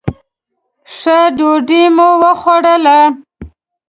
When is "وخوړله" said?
2.21-2.99